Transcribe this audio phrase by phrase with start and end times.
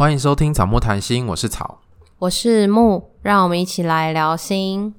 [0.00, 1.82] 欢迎收听草木谈心，我是草，
[2.20, 4.94] 我是木，让我们一起来聊心。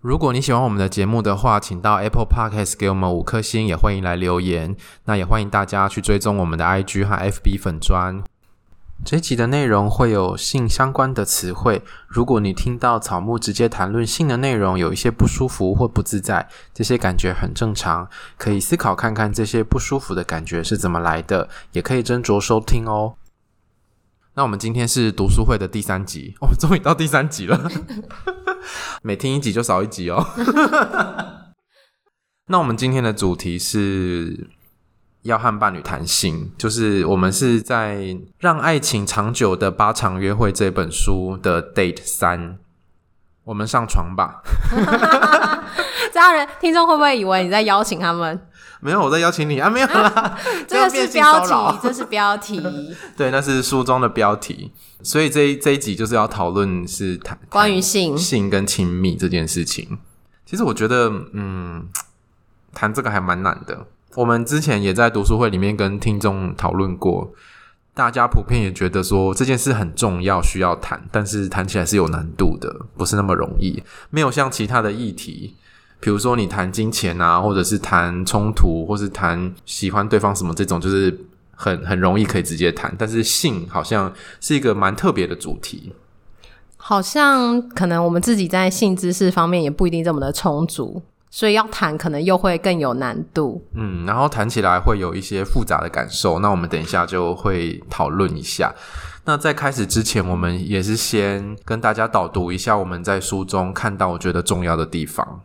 [0.00, 4.74] 如果你喜欢我们的节目的话，请到 Apple Podcast 给我们五颗星，也欢迎来留言。
[5.04, 8.20] 那也欢迎大家去追踪我们的 IG 和 FB 粉专。
[9.04, 23.16] 这集的内容会有性相关的词汇，如果你听到草木直接谈论性的内容，有一些不舒服或不自在，这些感觉很正常，可以思考看看这些不舒服的感觉是怎么来的，也可以斟酌收听哦。
[24.34, 27.70] 那我们今天是读书会的第三集，我哦，终于到第三集了，
[29.02, 30.24] 每听一集就少一集哦。
[32.46, 34.48] 那我们今天的主题是。
[35.22, 37.96] 要和伴侣谈性，就是我们是在
[38.38, 42.58] 《让爱情长久的八场约会》这本书的 Date 三，
[43.44, 44.42] 我们上床吧。
[46.12, 48.38] 这样人听众会不会以为你在邀请他们？
[48.80, 50.36] 没有，我在邀请你啊，没有啦。
[50.66, 52.60] 这个是标题，这是标题。
[53.16, 54.72] 对，那是书中的标题。
[55.04, 59.98] 所以这一这一集就是要讨论是谈关于性、性跟亲密这件事情。
[60.44, 61.88] 其实我觉得，嗯，
[62.74, 63.86] 谈这个还蛮难的。
[64.14, 67.32] 我们之前也在读书会里面跟听众讨论过，
[67.94, 73.82] 大家普遍也觉得说这件事很重要，需要谈，但是谈起来是有难度的，不是那么容易。
[74.10, 75.54] 没有像其他的议题，
[76.00, 81.18] 比如说你谈金钱啊，或者是谈冲突，或是谈喜欢对方什么这种，就是
[81.54, 82.94] 很很容易可以直接谈。
[82.98, 85.92] 但是性好像是一个蛮特别的主题，
[86.76, 91.02] 好像可能我们自己在性知识方面也不一定这么的充足。
[91.34, 93.66] 所以要谈，可能又会更有难度。
[93.74, 96.40] 嗯，然后谈起来会有一些复杂的感受。
[96.40, 98.74] 那我们等一下就会讨论一下。
[99.24, 105.40] 那在开始之前，我们也是先跟大家导读一下我们在书中看到我觉得重要的地方。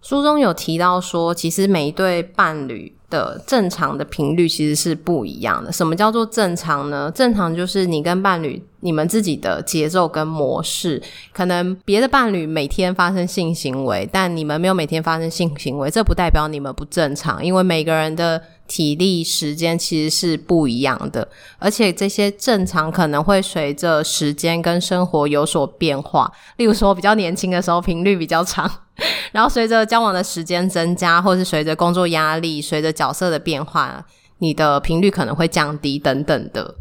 [0.00, 5.72] 书中有提到说，其实每一对伴侣的正常的频率其实是不一样的。
[5.72, 7.10] 什么叫做正常呢？
[7.14, 11.02] 正常就是你跟伴侣你们自己的节奏跟模式。
[11.32, 21.26] 可能别的伴侣每天发生性行为，但你们没有每天发生性行为，这不代表你们不正常，因为每个人的体力时间其实是不一样的，
[21.58, 26.30] 而且这些正常可能会随着时间跟生活有所变化。
[26.58, 28.70] 例如说，比较年轻的时候频率比较长。
[29.32, 34.04] 然后随着交往的时间增加，或是随着工作压力、随着角色的变化，
[34.38, 36.74] 你的频率可能会降低等等的。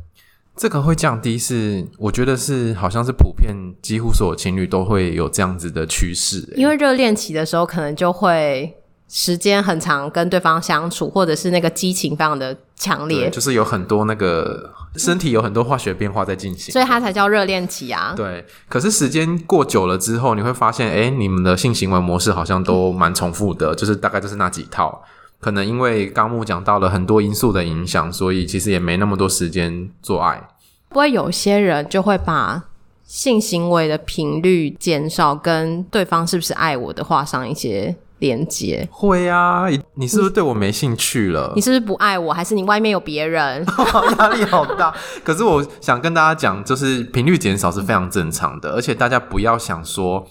[0.55, 6.51] 这个会降低是，我觉得是好像是普遍，几乎所有情侣都会有这样子的趋势。
[6.55, 8.75] 因为热恋期的时候，可能就会。
[9.09, 18.13] 时间很长，跟对方相处，或者是那个激情非常的强烈，就是有很多那个身体有很多化学变化在进行，所以它才叫热恋期啊。
[18.17, 25.01] 对，可是时间过久了之后，你会发现，哎，你们的性行为模式好像都蛮重复的，就是大概就是那几套。
[25.39, 30.49] 可能因为刚木讲到了很多因素的影响，所以其实也没那么多时间做爱。
[30.89, 32.61] 不过有些人就会把
[33.05, 37.95] 性行为的频率减少，跟对方是不是爱我的画上一些。
[38.19, 41.49] 连接会啊，你是不是对我没兴趣了？
[41.49, 43.65] 你，你是不是不爱我，还是你外面有别人？
[44.17, 44.93] 压力好大。
[45.23, 50.27] 可是我想跟大家讲，就是频率减少是非常正常的，而且大家不要想说，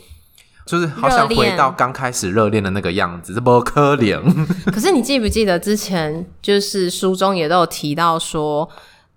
[0.67, 4.21] 就是好想回到刚开始热恋的那个样子，这不可怜。
[4.73, 8.69] 可是你记不记得之前就是书中也都有提到说，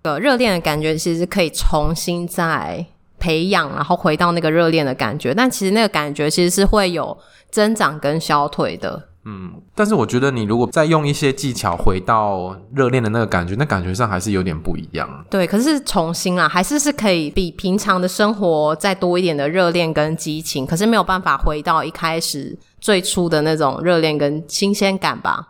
[0.02, 2.86] 呃，热恋的感觉其实可以重新再
[3.20, 7.16] 培养，然后回到那个热恋的感觉，但其实那个感觉其实是会有。
[7.52, 15.26] 增长跟消退的，嗯，但是我觉得你如果再用一些技巧回到热恋的那个感觉，那感觉上还是有点不一样。
[15.28, 25.48] 对，可是重新啊，还是是可以比平常的生活再多一点的热恋跟激情，可是没有办法回到一开始最初的那种热恋跟新鲜感吧？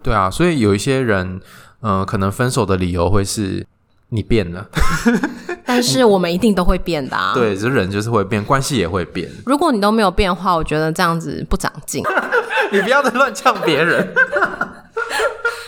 [0.00, 1.40] 对啊，所以有一些人，
[1.80, 3.66] 嗯、呃，可能分手的理由会是
[4.12, 4.68] 你变了。
[5.64, 7.32] 但是我们一定都会变的啊！
[7.34, 9.30] 对，这人就是会变，关系也会变。
[9.46, 12.04] 如果你都没有变化，我觉得这样子不长进。
[12.70, 14.12] 你不要再乱呛别人。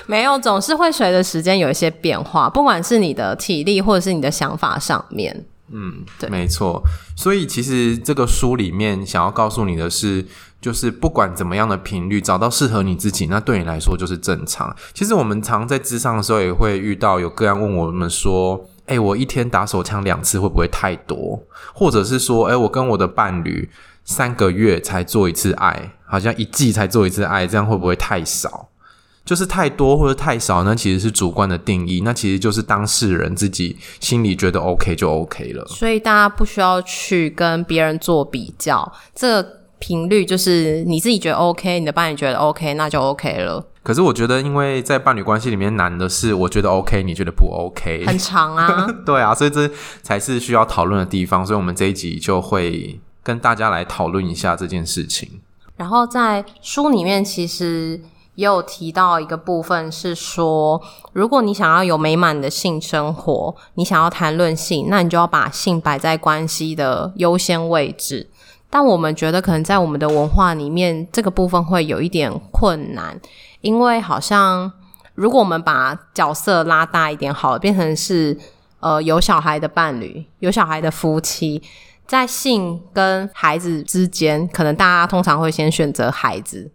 [0.07, 5.45] 没有，总是会随着时间有一些变化，不管是你的体力或者是你的想法上面。
[5.73, 6.83] 嗯，对，没错。
[7.17, 10.25] 所以其实这个书里面想要告诉你的是，
[10.65, 14.75] 就是不管怎么样的频率，找到适合你自己，那对你来说就是正常。
[14.95, 18.65] 其实我们常在咨商的时候也会遇到有个案问我们说。
[18.87, 21.43] 哎，我一天打手枪两次会不会太多？
[21.73, 23.71] 或者是说，哎，我跟我的伴侣
[24.05, 28.69] 三个月才做一次爱，好像一季才做一次爱，这样会不会太少？
[29.25, 35.65] 就是太多或者太少那，其实是主观的定义，那其实就是当事人自己心里觉得 OK 就 OK 了。
[35.67, 39.43] 所以大家不需要去跟别人做比较，这
[39.85, 43.63] 频率就是你自己觉得 OK，你的伴侣觉得 OK，那就 OK 了。
[43.83, 48.87] 可是我觉得，因为在伴侣关系里面难的是，我觉得 OK，你觉得不 OK，很长啊。
[49.05, 49.71] 对啊，所以这
[50.01, 51.45] 才是需要讨论的地方。
[51.45, 55.43] 所以，我们这一集就会跟大家来讨论一下这件事情。
[55.77, 58.01] 然后在书里面，其实
[58.37, 60.81] 也有提到一个部分是说，
[61.13, 68.31] 如果你想要有美满的性生活，你想要谈论性，那你就要把性摆在关系的优先位置。
[68.75, 73.17] 但我们觉得，可能在我们的文化里面，这个部分会有一点困难。
[73.61, 74.73] 因为好像，
[75.15, 78.37] 如果我们把角色拉大一点，好，变成是
[78.81, 81.63] 呃有小孩的伴侣，有小孩的夫妻，
[82.05, 86.73] 在性跟孩子之间，可能大家通常会先选择孩子，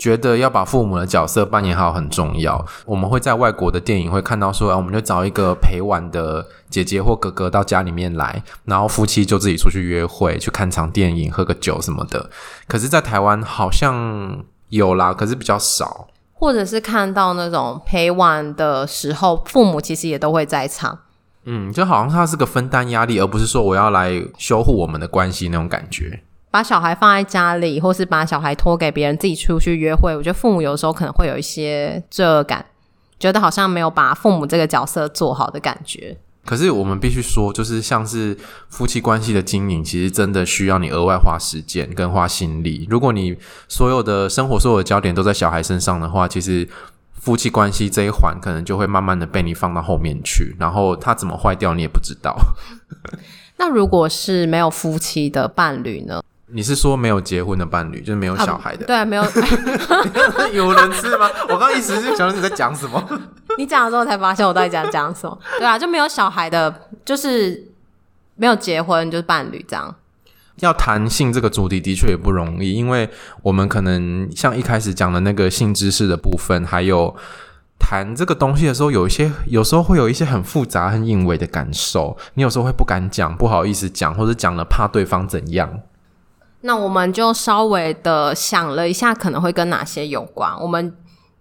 [0.00, 2.64] 觉得要把父母的角色扮演好很重要。
[2.86, 12.30] 我们会在外国的电影会看到说，啊，我们就找一个陪玩的姐姐或哥哥到家里面来，然后夫妻就自己出去约会，去看场电影，喝个酒什么的。
[12.66, 16.08] 可是，在台湾好像有啦，可是比较少。
[16.32, 20.98] 或者是看到那种陪玩的时候，父母其实也都会在场。
[21.44, 26.22] 嗯，就好像他是个分担压力，而不是说我要来修护我们的关系那种感觉。
[26.50, 32.66] 把小孩放在家里，或是把小孩托给别人，自己出去约会，我觉得父母有时候可能会有一些罪恶感，
[33.18, 36.18] 觉得好像没有把父母这个角色做好的感觉。
[36.44, 38.36] 可是我们必须说，就是像是
[38.68, 42.86] 夫妻关系的经营，其实真的需要你额外花时间跟花心力。
[42.90, 43.36] 如果你
[43.68, 46.66] 所有的生活、所有的焦点都在小孩身上的话，其实
[47.12, 52.36] 夫妻关系这一环可能就会慢慢的被你放到后面去，然后他怎么坏掉你也不知道。
[53.58, 56.22] 那如果是没有夫妻的伴侣呢？
[56.52, 58.84] 你是说没有结婚的伴侣，就是没有小孩的？
[58.84, 59.24] 啊、对，没有。
[60.52, 61.28] 有人吃吗？
[61.48, 63.20] 我刚一时就想你在讲什么。
[63.58, 65.38] 你讲的时候才发现我到底讲讲什么。
[65.58, 67.70] 对啊，就没有小孩的，就是
[68.36, 69.94] 没有结婚，就是伴侣这样。
[70.56, 73.08] 要谈性这个主题的确也不容易，因为
[73.42, 77.16] 我们可能像一开始讲的那个性知识的部分，还有
[77.78, 85.80] 谈这个东西的时候，有一些有时候会有一些很复杂、很隐微的感受，你有时候会不敢讲，不好意思讲，或者讲了怕对方怎样。
[86.62, 90.52] 那我们就稍微的想了一下，可能会跟哪些有关。
[90.60, 90.94] 我们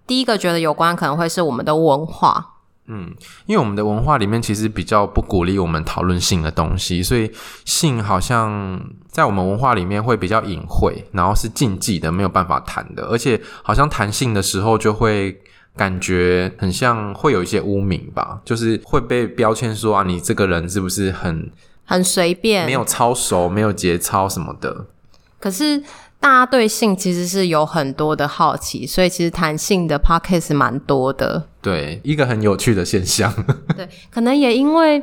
[0.08, 2.56] 第一个觉得有关，可能会是我们的文化。
[2.92, 3.14] 嗯，
[3.46, 7.32] 因为我们的文化里面其实比较不鼓励我们讨论性的东西，所以
[7.64, 13.04] 性好像在我们文化里面会比较隐晦，然后是禁忌的，没有办法谈的。
[13.04, 15.40] 而且好像谈性的时候，就会
[15.76, 21.52] 感觉很像会有一些污名吧，就是会被标签说啊，你这个人是不是很
[21.86, 24.88] 很随便，没有操守，没有节操什么的。
[25.40, 25.80] 可是
[26.20, 31.48] 大家对性其实是有很多的好奇，所以其实谈性的 podcast 蛮多的。
[31.62, 33.34] 对，一个很有趣的现象。
[33.76, 35.02] 对，可能也因为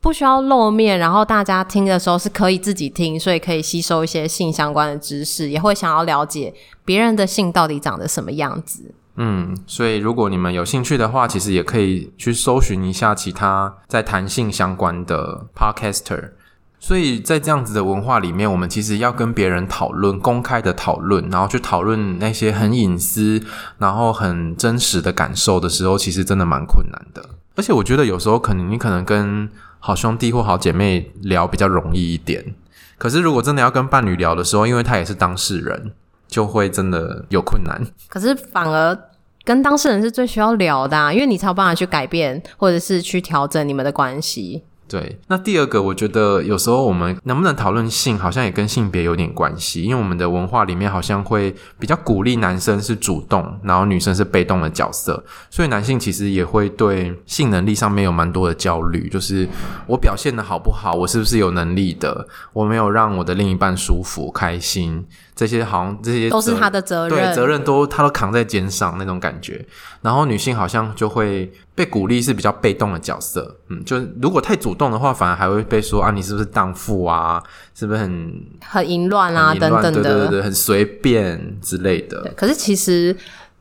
[0.00, 8.94] 不需要露面，然后大家听的时候是可以自己听，所以可以吸收一些性相关的知识，也会想要了解别人的性到底长得什么样子。
[9.16, 16.30] 嗯，所以如果你们有兴趣的话，其实也可以去搜寻一下其他在谈性相关的 podcaster。
[16.80, 23.42] 所以在这样子的文化里面，我们其实要跟别人讨论，公开的讨论，然后去讨论那些很隐私，
[23.78, 27.22] 然后很真实的感受的时候，其实真的蛮困难的。
[27.56, 32.54] 而且我觉得有时候可能你可能跟好兄弟或好姐妹聊比较容易一点，
[32.96, 35.92] 可是如果真的要跟伴侣聊的时候，因为他也是当事人，
[36.28, 37.84] 就会真的有困难。
[38.08, 38.96] 可是反而
[39.42, 44.62] 跟当事人是最需要聊的啊，因为你才有办法去改变，或者是去调整你们的关系。
[44.88, 59.46] 对，那第二个，我觉得有时候我们能不能讨论性，好像也跟性别有点关系，因为我们的文化里面好像会比较鼓励男生是主动，然后女生是被动的角色，所以男性其实也会对性能力上面有蛮多的焦虑，就是
[59.86, 65.04] 我表现得好不好，我是不是有能力的，我没有让我的另一半舒服开心。
[65.38, 69.64] 这些好像这些都是他的责任，对，责任都他都扛在肩上那种感觉。
[70.02, 77.40] 然后女性好像就会被鼓励是比较被动的角色，嗯，就如果太主动的话，反而还会被说啊，你是不是荡妇啊？
[77.72, 78.34] 是不是很
[78.66, 79.54] 很淫乱啊？
[79.54, 82.32] 等等的，对对对，很随便之类的。
[82.36, 83.16] 可是其实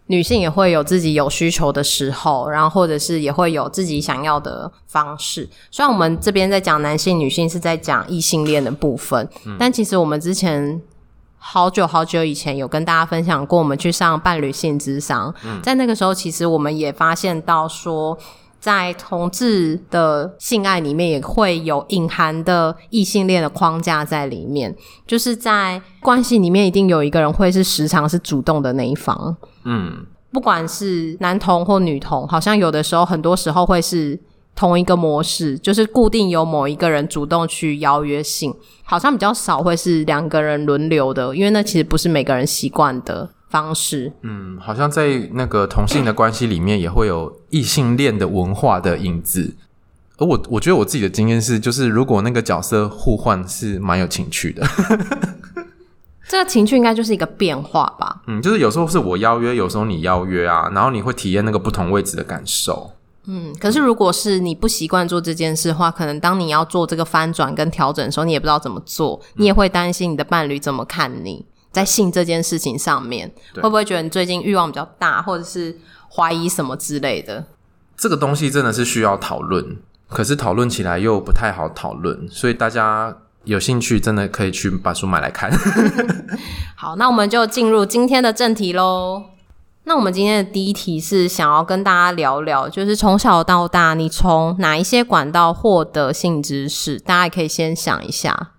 [0.08, 5.48] 女性也会有自己有需求的时候，然后或者是也会有自己想要的方式。
[5.70, 10.82] 虽然我们这边在讲男性、女性是在讲异性恋的部分，嗯，但其实我们之前。
[11.50, 18.18] 好久好久以前有跟大家分享过，我们去上伴侣性智商，嗯，在那个时候，其实我们也发现到说，
[18.60, 24.76] 在同志的性爱里面也会有隐含的异性恋的框架在里面，
[25.08, 30.06] 就是在关系里面一定有一个人会是时常是主动的那一方，嗯。
[30.30, 34.20] 不管是男同或女同，好像有的时候，很多时候会是
[34.58, 38.52] 同一个模式，就是固定由某一个人主动去邀约性，
[38.84, 44.12] 好像比较少会是两个人轮流的，因为那其实不是每个人习惯的方式。
[44.24, 49.56] 嗯，好像在那个同性的关系里面，也会有异性恋的文化的影子。
[50.18, 54.66] 而我我觉得我自己的经验是，就是如果那个角色互换，是蛮有情趣的。
[56.28, 58.24] 这个情趣应该就是一个变化吧。
[58.26, 62.92] 嗯，就是有时候是我邀约，有时候你邀约啊，然后你会体验那个不同位置的感受。
[63.28, 75.78] 嗯，可是如果是你不习惯做这件事的话，可能当你要做这个翻转跟调整的时候，你也不知道怎么做，你也会担心你的伴侣怎么看你在性这件事情上面，会不会觉得你最近欲望比较大，或者是
[76.10, 77.46] 怀疑什么之类的？
[77.98, 83.18] 这个东西真的是需要讨论，可是讨论起来又不太好讨论，所以大家。
[83.44, 85.50] 有兴趣真的可以去把书买来看。
[86.76, 89.24] 好，那我们就进入今天的正题喽。
[89.88, 97.00] 那我们今天的第一题是想要跟大家聊聊，就是从小到大，你从哪一些管道获得性知识？
[97.00, 98.50] 大家也可以先想一下。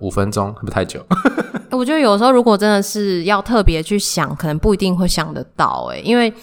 [0.00, 1.06] 五分钟会不会太久？
[1.70, 5.86] 我觉得有时候如果真的是要特别去想，可能不一定会想得到。
[5.92, 6.34] 诶，因为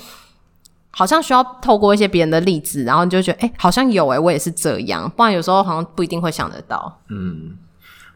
[0.92, 5.12] 好像需要透过一些别人的例子，然后你就觉得，诶，好像有诶，我也是这样。
[5.18, 7.00] 不然有时候好像不一定会想得到。
[7.10, 7.58] 嗯。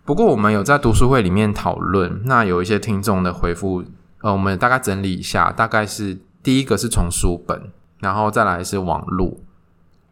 [0.06, 3.84] 不过我们有在读书会里面讨论，那有一些听众的回复，
[4.22, 9.38] 呃，我们大概整理一下，大概是第一个是从书本，然后再来是网络，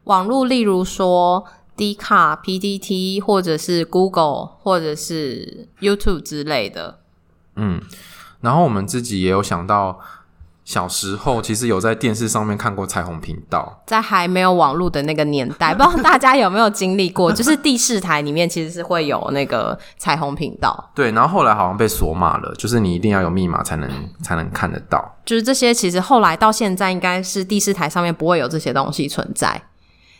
[0.05, 1.45] 网络例如说
[1.75, 6.99] D 卡、PDT，或者是 Google 或者是 YouTube 之类的，
[7.55, 7.81] 嗯，
[8.41, 9.99] 然后我们自己也有想到。
[10.65, 17.31] 小时候其实有在电视上面看过彩虹频道，在还没有网络的那个年代， 不知道大家有没有经历过？
[17.31, 21.11] 就是第四台里面其实是会有那个彩虹频道，对。
[21.11, 23.89] 然后后来好像被锁码了，就是你一定要有密码才能
[24.23, 25.15] 才能看得到。
[25.23, 29.61] 就是这些，其实后来到现在应该是第四台上面不会有这些东西存在。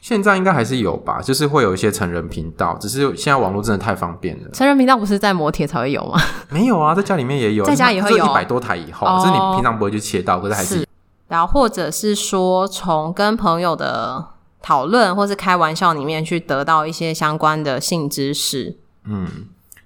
[0.05, 4.51] 现在应该还是有吧，就是会有一些成人频道，只是现在网络真的太方便了。
[4.51, 6.21] 成人频道不是在摩铁才会有吗？
[6.51, 8.23] 没有啊，在家里面也有，在家也会有。
[8.23, 10.87] 一百多台以后，哦，就是你平常不会去切到，可是还是，是。
[11.27, 14.23] 然后或者是说，从跟朋友的
[14.61, 18.77] 讨论或是开玩笑里面去得到一些相关的性知识。
[19.05, 19.27] 嗯，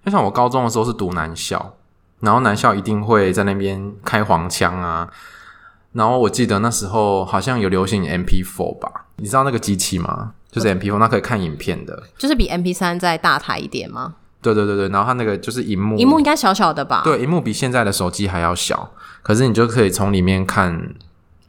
[0.04, 1.76] 就像我高中的时候是读男校，
[2.20, 5.08] 然后男校一定会在那边开黄腔啊。
[5.94, 9.06] 然后我记得那时候好像有流行 MP4 吧？
[9.18, 10.34] 你知道那个机器吗？
[10.52, 14.16] 就是 MP4，那可以看影片的，就是比 MP3 再大台一点吗？
[14.42, 17.02] 对对对对，然后它那个就是荧幕，荧幕应该小小的吧？
[17.04, 18.92] 对，荧幕比现在的手机还要小，
[19.22, 20.96] 可是你就可以从里面看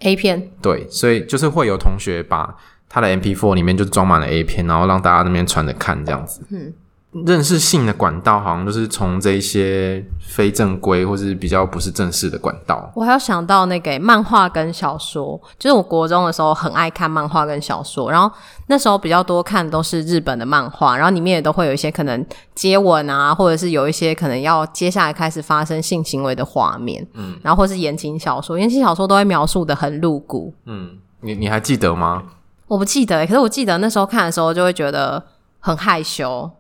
[0.01, 0.51] A 片。
[0.61, 2.57] 对，所以就是会有同学把
[2.89, 6.43] 他的 MP4 里面就装满了 A 片，然后让大家那边传着看这样子。
[6.51, 6.73] 嗯。
[7.13, 12.89] 认识性的管道好像就是从这一些非正规或是比较不是正式的管道。
[12.95, 18.31] 我还有想到那个漫画跟小说，就是我国中的时候很爱看漫画跟小说，然后
[18.69, 22.25] 那时候比较多看都是日本的漫画，然后里面也都会有一些可能
[22.55, 32.23] 接吻啊，或者是有一些可能要接下来开始发生性行为的画面，嗯，然后或是言情小说，言情小说都会描述的很露骨，嗯，你你还记得吗？
[32.69, 35.21] 我不记得欸，可是我记得那时候看的时候就会觉得。
[35.61, 36.51] 很害羞。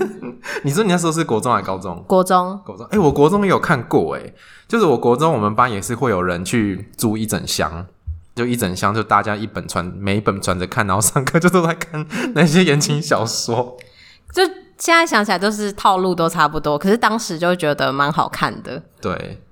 [0.64, 2.02] 你说你那时候是国中还是高中？
[2.08, 2.86] 国中，国中。
[2.86, 4.32] 哎、欸，我国中也有看过哎，
[4.66, 7.86] 就是我国中我们班也是会有人去租一整箱，
[8.34, 13.76] 就一整箱，就大家一本传，每一本传着看，然后上课就都在看那些言情小说。
[14.32, 14.42] 就
[14.78, 18.82] 现在想起来，就是套路都差不多，可是当时就觉得蛮好看的。
[19.00, 19.42] 对，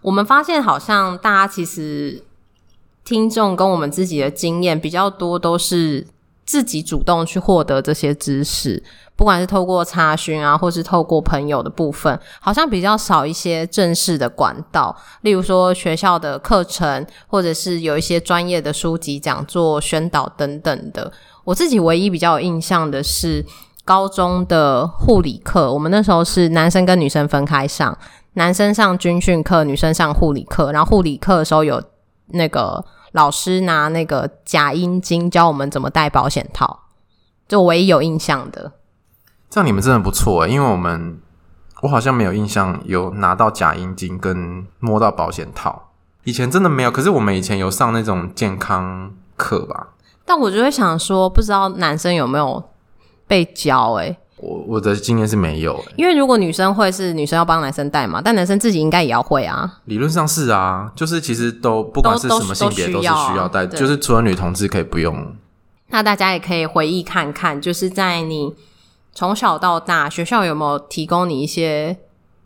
[0.00, 2.22] 我们发现好像大家其实
[3.04, 6.06] 听众跟我们自己的经验比较多，都是。
[6.46, 8.80] 自己主动去获得这些知识，
[9.16, 21.12] 不管是透过查询啊，或是透过朋友的部分，好像比较少一些正式的管道，例如说学校的课程，或者是有一些专业的书籍、讲座、宣导等等的。
[21.42, 23.44] 我自己唯一比较有印象的是
[23.84, 27.98] 高中的护理课，我们那时候是男生跟女生分开上，
[28.34, 31.82] 男生上军训课，女生上护理课，然后护理课的时候有
[32.28, 32.84] 那个。
[33.16, 36.80] 老师拿那个假阴茎教我们怎么戴保险套，
[37.48, 38.72] 就唯一有印象的。
[39.48, 41.18] 这样你们真的不错诶，因为我们
[41.80, 45.92] 我好像没有印象有拿到假阴茎跟摸到保险套，
[46.24, 46.90] 以前真的没有。
[46.90, 49.94] 可是我们以前有上那种健康课吧？
[50.26, 52.62] 但我就会想说，不知道男生有没有
[53.26, 54.18] 被教诶。
[54.38, 59.80] 我我的经验是没有，因为如果女生会是女生要帮男生带嘛，但男生自己应该也要会啊。
[59.86, 65.34] 理论上是啊，就是其实都不管是什么性别都，是需要戴，就是除了女同志可以不用。
[65.88, 68.54] 那大家也可以回忆看看，就是在你
[69.14, 71.96] 从小到大学校有没有提供你一些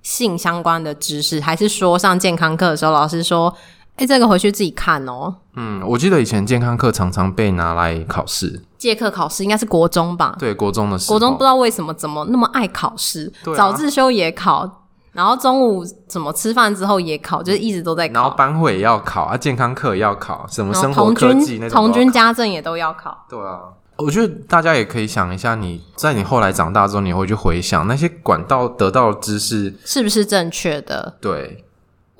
[0.02, 3.52] 性相关的知识，还是说上健康课的时候老师说，
[3.96, 5.34] 哎，这个回去自己看哦。
[5.56, 10.34] 嗯，我记得以前健康课常常被拿来考试，借课考试应该是国中吧？
[10.38, 11.14] 对，国中的时候。
[11.14, 18.14] 国中不知道为什么怎么那么爱考试，对啊、早自修也考，然后中午怎么吃饭之后也考，就是一直都在考。
[18.14, 23.26] 然后班会也要考啊，健康课也要考，什么生活科技那种童军家政也都要考。
[23.28, 23.60] 对啊，
[23.98, 31.18] 我觉得大家也可以想一下你，你在你后来长大之后，你会去回想那些管道得到的知识是不是正确的？
[31.20, 31.66] 对。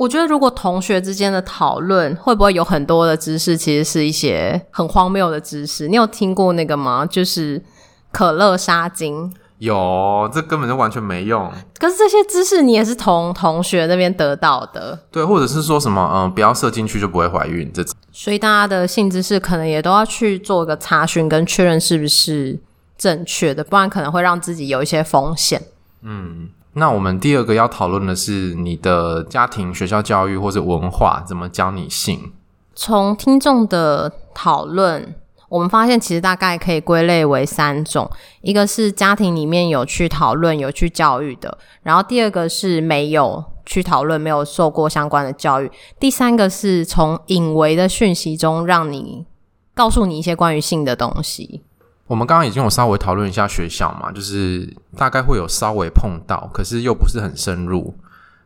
[0.00, 5.86] 我觉得，如果同学之间的讨论会不会有很多的知识，其实是一些很荒谬的知识。
[5.88, 7.04] 你有听过那个吗？
[7.04, 7.62] 就是
[8.10, 9.30] 可乐杀精。
[9.58, 11.52] 有，这根本就完全没用。
[11.78, 14.98] 可是这些知识你也是从同学那边得到的。
[15.10, 17.94] 对，或者是说什么，嗯，不要射进去就不会怀孕这种。
[18.10, 22.58] 所以大家的性知识可能也都要去做个查询跟确认是不是
[22.96, 25.60] 正确的，不然可能会让自己有一些风险。
[26.00, 26.48] 嗯。
[26.74, 32.32] 那我们第二个要讨论的是你的家庭、学校教育或者文化怎么教你性。
[32.74, 35.14] 从听众的讨论，
[35.48, 38.08] 我们发现其实大概可以归类为三种：
[38.42, 49.26] 一个是家庭里面有去讨论、有去教育的；然后第二个是没有去讨论、没有受过相关的教育；第三个是从隐微的讯息中让你
[49.74, 51.62] 告诉你一些关于性的东西。
[52.10, 57.94] 我们刚刚已经有稍微讨论一下学校嘛，就是大概会有稍微碰到，可是又不是很深入，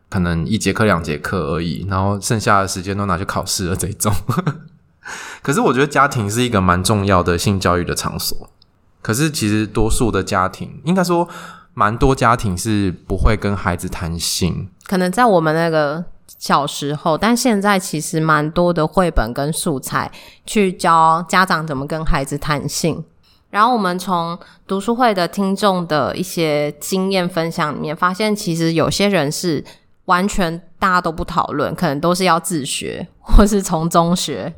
[0.07, 4.13] 可能一节课两节课而已，然后剩下的时间都拿去考试了这种。
[5.41, 8.47] 可是我觉得家庭是一个蛮重要的性教育的场所，
[9.01, 11.27] 可是其实多数的家庭，应该说
[11.73, 14.69] 蛮多家庭是不会跟孩子谈性。
[14.85, 16.05] 可能在我们那个
[16.37, 20.11] 小时候，但现在其实蛮多的绘本跟素材
[20.45, 23.03] 去教家长怎么跟孩子谈性。
[23.55, 29.63] 然后我们从读书会的听众的一些经验分享里面发现，其实有些人是
[30.07, 34.53] 完全大家都不讨论，可能都是要自学或是从中学。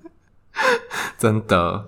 [1.16, 1.86] 真的，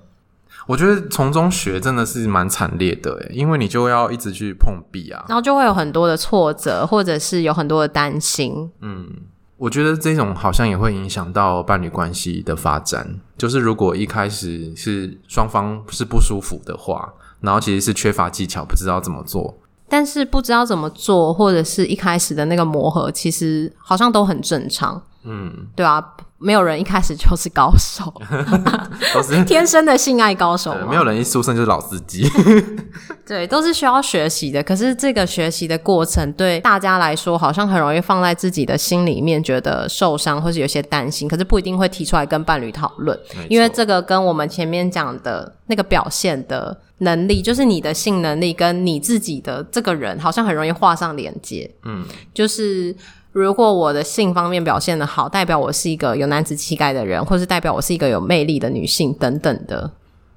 [0.67, 8.73] 我觉得从中学真的是蛮惨烈的诶，因为你就要一直去碰壁啊，然后就会有很多的挫折，或者是有很多的担心。
[8.81, 9.11] 嗯。
[9.59, 13.19] 我觉得这种好像也会影响到伴侣关系的发展。
[13.37, 19.59] 就是如果一开始是双方是不舒服的话，然后其实是缺乏技巧，不知道怎么做。
[19.89, 25.03] 但是不知道怎么做，或者是一开始的那个磨合，其实好像都很正常。
[25.29, 26.03] 嗯，对啊。
[26.41, 28.15] 没有人一开始就是高手，
[29.13, 30.73] 都是 天生的性爱高手。
[30.89, 32.31] 没有人一出生就是老司机，
[33.27, 34.63] 对，都是需要学习的。
[34.63, 51.69] 可是这个学习的过程对大家来说，好像很容易放在自己的心里面，觉得受伤或是有些担心，可是不一定会提出来跟伴侣讨论，因为这个跟我们前面讲的那个表现的能力，就是你的性能力跟你自己的这个人，好像很容易画上连接。
[51.83, 52.95] 嗯，就是。
[53.43, 59.93] 如果我的性方面表现得好，代表我是一个有男子气概的人，或是代表我是一个有魅力的女性等等的。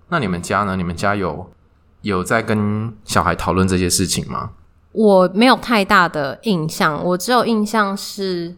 [0.10, 0.76] 那你们家呢？
[0.76, 1.50] 你们家有
[2.02, 4.52] 有在跟小孩讨论这些事情吗？
[4.92, 8.54] 我没有太大的印象，我只有印象是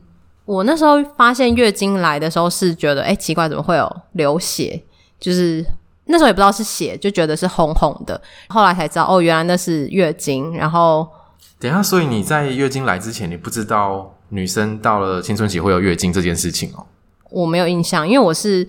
[0.46, 4.84] 我那时候发现月经来的时候是觉得，哎，奇怪，怎么会有流血？
[5.20, 5.66] 就是
[6.06, 8.20] 那时候也不知道是血，就觉得是红红的。
[8.50, 10.54] 后来才知道，哦，原来那是月经。
[10.58, 11.08] 然后
[11.60, 14.13] 等一下，所以你在月经来之前，你不知道？
[14.34, 16.84] 女生到了青春期会有月经这件事情哦，
[17.30, 18.68] 我没有印象，因为我是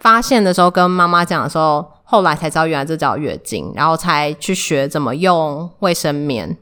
[0.00, 6.58] 发现的时候跟妈妈讲的时候，后来才知道原来这叫月经，然后才去学怎么用卫生棉。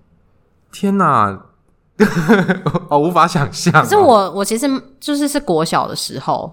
[0.70, 1.40] 天哪，
[2.90, 3.82] 我 无法想象哦。
[3.82, 4.68] 可是我我其实
[5.00, 6.52] 就是是国小的时候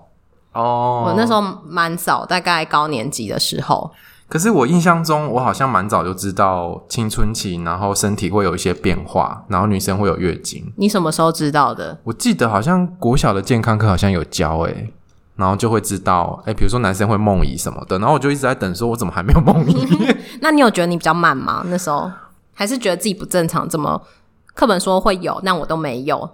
[0.54, 3.92] 哦，我那时候蛮早，大概高年级的时候。
[4.32, 10.72] 可是我印象中，我好像蛮早就知道青春期，然后身体会有一些变化，然后女生会有月经。
[10.78, 11.98] 你什么时候知道的？
[12.06, 14.94] 我记得好像国小的健康课好像有教诶、欸，
[15.36, 19.86] 然后就会知道诶，比如说男生会梦遗什么的，然后我就一直在等，说我怎么还没有梦遗？
[20.39, 21.65] 那你有觉得你比较慢吗？
[21.67, 22.10] 那时候
[22.54, 23.67] 还是觉得自己不正常？
[23.67, 24.02] 怎么
[24.56, 26.30] 课本说会有，但我都没有。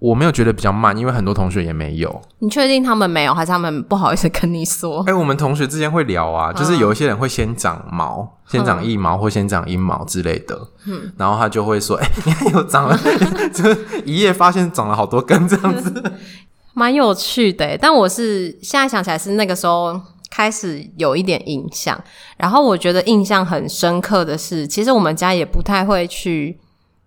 [0.00, 2.22] 我没有觉得比较慢，因为很多同学也没有。
[2.38, 5.00] 你确定他们没有，还是他们不好意思跟你说？
[5.06, 10.58] 哎、欸，我们同学之间会聊啊，就是有一些人会先长毛，嗯、先长一毛或先长阴毛之类的。
[10.86, 12.98] 嗯，然后他就会说：“哎、欸，你看又长了，
[13.52, 13.64] 就
[14.06, 16.02] 一夜发现长了好多根这样子，
[16.72, 22.02] 蛮有趣的。”但我是现在想起来是那个时候开始有一点印象，
[22.38, 26.58] 然后我觉得印象很深刻的是，其实我们家也不太会去。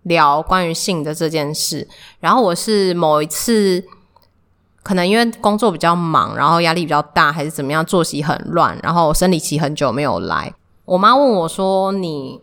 [0.04, 1.86] 聊关于性的这件事，
[2.20, 3.84] 然后我是某一次，
[4.82, 10.54] 可能因为工作比较忙，然后压力比较大，还是怎么样，作息很乱，然后生理期很久没有来。
[10.84, 12.38] 我妈问我说：“你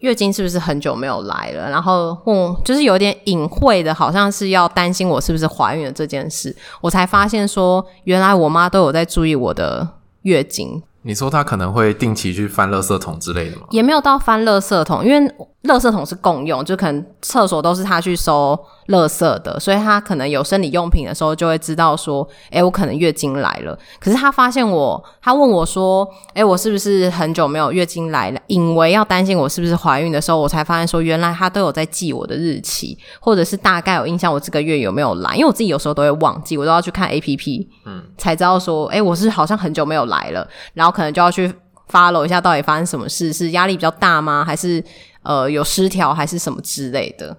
[0.00, 1.70] 月经是不是很久没有来了？
[1.70, 6.54] 然后问，就是有点隐晦的，好像是要担心我是不是怀孕了这件事。
[6.80, 9.88] 我才发现说，原来我妈都有在注意我的
[10.22, 10.82] 月经。
[11.06, 13.66] 你说他可能会定期去翻垃圾桶之类的吗？
[13.70, 15.20] 也没有到翻垃圾桶，因为
[15.64, 23.78] 垃圾桶是共用，就可能厕所都是他去收垃圾的，所以他可能有生理用品的时候就会知道说，哎，我可能月经来了。
[24.00, 28.40] 可是他发现我，他问我说，哎，我是不是很久没有月经来了？
[28.46, 40.94] 因为要担心我是不是怀孕的时候，我才发现说，原来他都有在记我的日期，或者是大概有印象我这个月有没有来，因为我自己有时候都会忘记，我都要去看 APP，嗯，才知道说，哎，我是好像很久没有来了，然后。
[40.94, 41.52] 可能就要去
[41.90, 43.32] follow 一下，到底发生什么事？
[43.32, 44.44] 是压力比较大吗？
[44.46, 44.80] 还是
[45.24, 47.36] 呃有失调，还是什么之类的？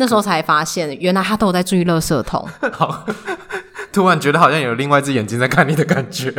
[0.00, 2.48] 那时候才发现，原来他都有在注意垃圾桶。
[2.72, 3.04] 好，
[3.92, 6.32] 突然觉得好像有另外一只眼睛在看你的感觉。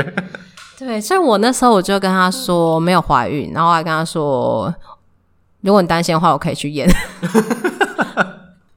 [0.80, 4.74] 对，所以我那时候我就跟他说没有怀孕，然后我还跟他说，
[5.62, 6.90] 如果你担心的话，我可以去验。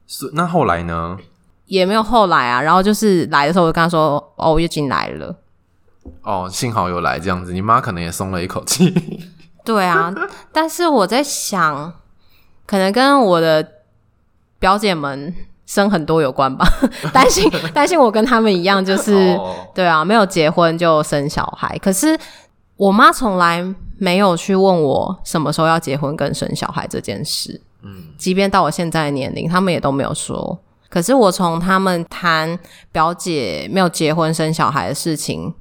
[0.05, 1.17] 是， 那后来呢？
[1.65, 2.61] 也没有后来啊。
[2.61, 5.35] 然后就是来的时候，我就跟他说：“哦，我月经来了。”
[6.21, 8.93] 哦，幸好有来这样子，你妈可能也松了一口气。
[9.65, 10.13] 对啊，
[10.51, 11.91] 但是我在想，
[12.67, 13.67] 可能跟我的
[14.65, 15.31] 表姐们
[15.67, 16.67] 生很多有关吧，
[17.13, 21.77] 担心 担心我跟他们一样，就是、哦、对啊，没有结婚就生小孩。
[21.77, 22.17] 可是
[22.75, 23.63] 我妈从来
[23.99, 27.61] 没有去问我什么时候要结婚跟生小孩这件事。
[27.83, 30.57] 嗯，即便到我现在的年龄，他们也都没有说。
[30.89, 32.57] 可是我从他们谈
[32.91, 35.53] 表姐没有结婚生小孩的事情。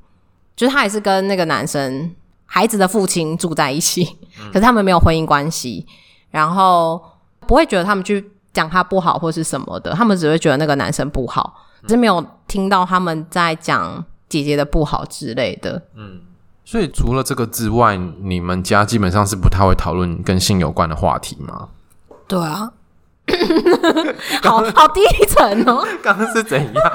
[0.57, 2.11] 就是他也是跟那个男生
[2.47, 4.05] 孩子的父亲住在一起，
[4.41, 5.85] 嗯，可是他们没有婚姻关系，
[6.31, 7.03] 然后
[7.41, 15.83] 不会觉得他们去讲他不好或是什么的，他们只会觉得那个男生不好，只是没有听到他们在讲姐姐的不好之类的。
[15.95, 16.21] 嗯，
[16.65, 21.69] 所以除了这个之外，你们家基本上是不太会讨论跟性有关的话题吗？
[22.27, 22.73] 对啊，
[24.43, 26.93] 好好低沉哦， 刚刚是怎样？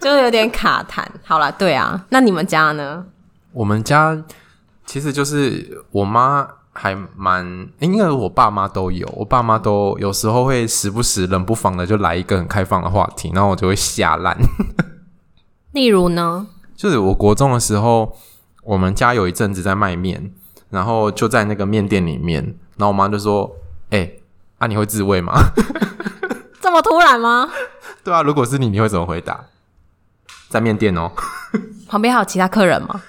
[0.00, 1.04] 就有点卡痰。
[1.24, 3.04] 好了，对啊，那你们家呢？
[3.52, 4.20] 我们家
[4.84, 14.36] 其实就是我妈还蛮，因为我爸妈都有，我爸妈都有时候会时不时冷不防的就来一个很开放的话题，然后我就会吓烂。
[15.72, 16.46] 例如呢？
[16.76, 18.16] 就是我国中的时候，
[18.64, 20.32] 我们家有一阵子在卖面，
[20.70, 22.42] 然后就在那个面店里面，
[22.76, 23.50] 然后我妈就说
[23.90, 24.22] ：“哎、欸，
[24.58, 25.32] 啊你会自慰吗？”
[26.60, 27.48] 这么突然吗？
[28.02, 29.44] 对啊，如果是你，你会怎么回答？
[30.48, 31.12] 在面店哦，
[31.88, 33.00] 旁边还有其他客人吗？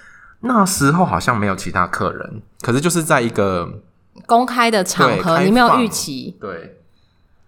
[0.46, 3.68] 那时候好像没有其他客人，可是就是在一个
[4.26, 6.38] 公开的场合，你没有预期。
[6.40, 6.78] 对，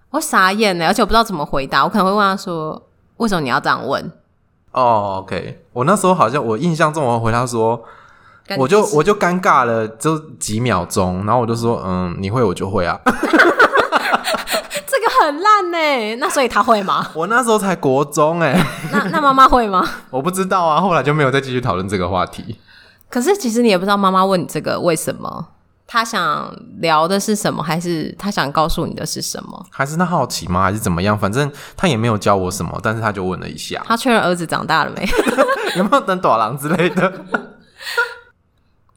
[0.10, 2.82] 我傻眼了，而且我不知道怎么回答，我可能会问他说
[3.18, 4.12] ：“为什么你要这样问？”
[4.74, 7.84] 哦，OK，我那时候好像我印象中我回答说，
[8.58, 13.00] 我就我就尴尬了，就几秒钟，然后我就说：“嗯，你会我就会啊。
[15.20, 17.06] ”很烂呢，那所以他会吗？
[17.14, 18.58] 我那时候才国中哎，
[18.94, 19.84] 那那妈妈会吗？
[20.10, 22.58] 我不知道啊，后来就没有再继续讨论这个话题。
[23.10, 25.48] 可是其实你也不知道妈妈问你这个为什么，
[25.86, 29.66] 她想聊的是什么，还是她想告诉你的是什么？
[29.72, 30.62] 还是他好奇吗？
[30.62, 31.18] 还是怎么样？
[31.18, 33.82] 反正他也没有教我什么，但是他就问了一下。
[33.86, 35.08] 他确认儿子长大了没？
[35.78, 37.26] 有没有等短郎之类的？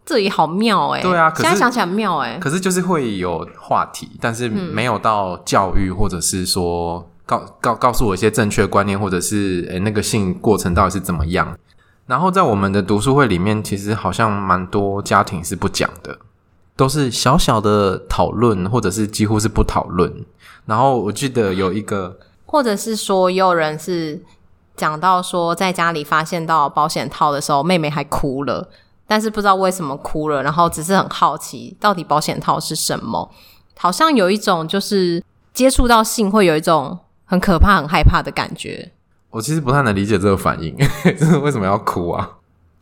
[0.04, 1.02] 这里好妙哎、欸！
[1.04, 2.38] 对啊，现在想起来妙哎、欸。
[2.40, 11.56] 可是就是会有话题，但是没有到教育，或者是说告告告诉我一些正确观念，或者是诶那个性过程到底是怎么样。
[12.10, 16.18] 然后在我们的读书会里面，其实好像蛮多家庭是不讲的，
[16.74, 20.12] 都是小小的讨论，或者是几乎是不讨论。
[20.66, 24.20] 然后我记得有一个，或者是说也有人是
[24.74, 28.68] 讲到说，在家里发现到保险套的时候，妹妹还哭了。
[29.06, 33.30] 但是不知道为什么哭了，然后只是很好奇，到底保险套是什么？
[33.78, 35.22] 好像有一种就是
[35.54, 38.90] 接触到性会有一种很可怕、很害怕的感觉。
[39.30, 40.76] 我其实不太能理解这个反应，
[41.18, 42.28] 就是为什么要哭啊？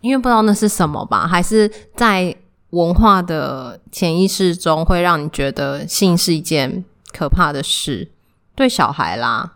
[0.00, 1.26] 因为不知道那是什么吧？
[1.26, 2.34] 还是在
[2.70, 8.10] 文化的潜意识中会让你觉得性是一件可怕的事？
[8.54, 9.54] 对小孩啦，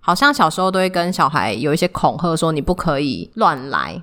[0.00, 4.02] 好像小时候都会跟小孩有一些恐吓，说你不可以乱来。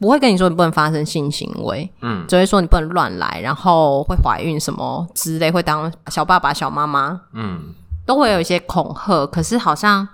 [0.00, 7.74] 不会跟你说你不能发生性行为，嗯，只会说你不能乱来，然后会怀孕什么之类，会当小爸爸、小妈妈，嗯，
[8.06, 10.06] 都会有一些恐吓，可是好像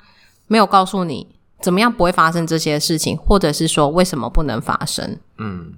[0.47, 5.73] 没有告诉你怎么样不会发生这些事情，或者是说为什么不能发生，嗯，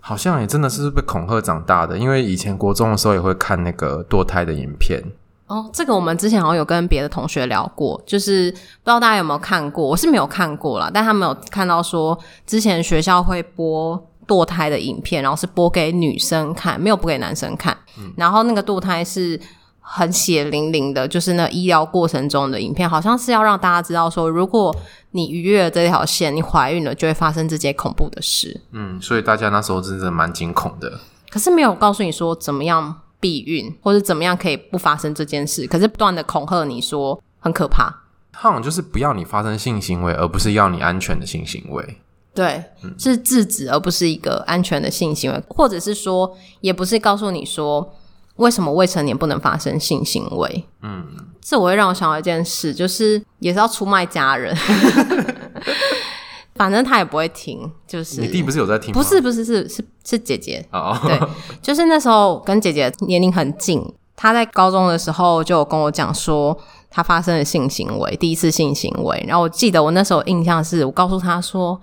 [0.00, 5.02] 好像也真的是被恐吓长大的，因为以前国中的时候也会看那个堕胎的影片。
[5.46, 17.74] 哦，这个我们之前好像有跟别的同学聊过，就是不知道大家有没有看过，我是没有看过啦，但他们有看到说之前学校会播堕胎的影片，然后是播给女生看，没有播给男生看。
[17.98, 19.40] 嗯、然后那个堕胎是
[19.90, 24.74] 很血淋淋的，就是那医疗过程中的影片，好像是要让大家知道说，如果
[25.12, 28.60] 你逾越了这条线，你怀孕了，就会发生这些恐怖的事。
[28.72, 31.00] 嗯，所以大家那时候真的蛮惊恐的。
[31.30, 38.02] 可是没有告诉你说怎么样避孕，或者怎么样可以不发生这件事，可是不断的恐吓你说很可怕。
[38.30, 41.98] 他好像就是不要你发生性行为，而不是要你安全的性行为。
[42.34, 47.94] 对，嗯、是制止，而不是一个安全的性行为，或者是说，也不是告诉你说
[48.38, 50.64] 为什么未成年不能发生性行为。
[50.82, 51.06] 嗯，
[51.40, 54.56] 这我会让我想到一件事，就是也是要出卖家人。
[56.56, 59.00] 反正他也不会听，就是你弟不是有在听吗？
[59.00, 60.66] 不是，不是，是是是姐姐。
[60.72, 61.20] 哦，对，
[61.62, 63.80] 就是那时候跟姐姐年龄很近，
[64.16, 66.58] 她在高中的时候就有跟我讲说。
[66.90, 69.22] 她发生了性行为，第一次性行为。
[69.28, 71.78] 然后我记得我那时候印象是我告诉她说：“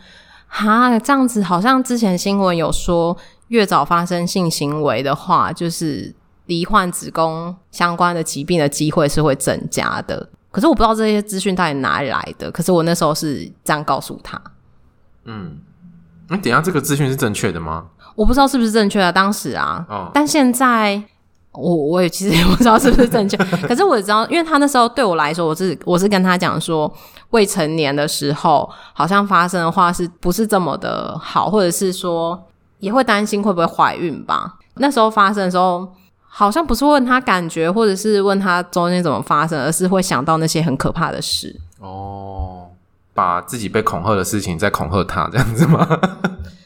[0.49, 3.15] 哈，这样子好像之前新闻有说，
[3.49, 6.11] 越早发生性行为的话，就是
[6.45, 12.49] 罹患子宫相关的疾病的机会是会增加的。”可是我不知道这些资讯到底哪里来的。
[12.51, 14.41] 可是我那时候是这样告诉他。
[15.25, 15.57] 嗯，
[16.29, 17.85] 那等一下这个资讯是正确的吗？
[18.15, 21.03] 我不知道是不是正确的，当时啊，哦，但现在。
[21.57, 26.93] 我我也其实也不知道是不是正确， 可是我知道，因为他那时候对我来说，我是我是跟他讲说，
[27.29, 32.37] 未成年的时候好像发生的话是不是这么的好，或者是说
[32.79, 34.55] 也会担心会不会怀孕吧？
[34.73, 35.89] 那时候发生的时候，
[36.37, 41.55] 好像不是问他感觉，或者是问他中间怎么发生，而是会想到那些很可怕的事。
[41.79, 42.67] 哦，
[43.13, 45.87] 把自己被恐吓的事情再恐吓他，这样子吗？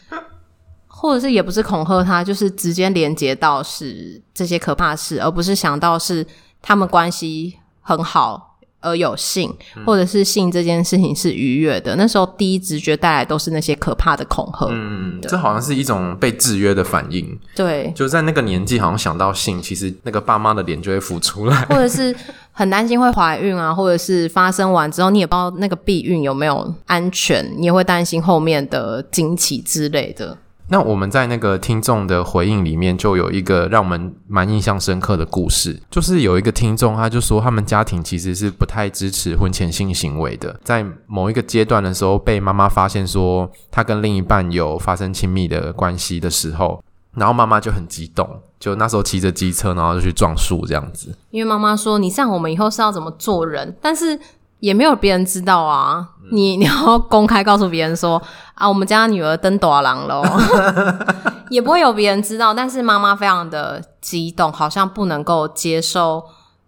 [0.89, 6.25] 或者是也不是恐吓他，就是直接连接到是这些可怕事，而不是想到是
[6.63, 8.48] 他们关系很好
[8.81, 11.95] 而有性，嗯、或者是性这件事情是愉悦的。
[11.95, 14.67] 那时候第一直觉带来都是那些可怕的恐吓。
[14.69, 17.37] 嗯，对这好像是一种被制约的反应。
[17.55, 22.15] 对，就在那个年纪，好像想到性，其实那个爸妈的脸就会浮出来，或者是
[22.51, 30.37] 很担心会怀孕啊，或者是发生完之后你也不知道那个避孕有没有安全，你也会担心后面的经期之类的。
[30.69, 46.83] 那我们在那个听众的回应里面，就有一个让我们蛮印象深刻的故事，就是有一个听众，他就说他们家庭其实是不太支持婚前性行为的，在某一个阶段的时候，被妈妈发现说他跟另一半有发生亲密的关系的时候，
[47.15, 48.29] 然后妈妈就很激动，
[48.59, 51.15] 就那时候骑着机车，然后就去撞树这样子。
[51.31, 54.19] 因为妈妈说：“你这样，我们以后是要怎么做人？”但是。
[54.59, 58.21] 也没有别人知道啊，你 你要公开告诉别人说
[58.55, 60.21] 啊，我们家女儿登朵郎喽，
[61.49, 62.53] 也不会有别人知道。
[62.53, 66.23] 但是妈妈非常的激动，好像不能够接受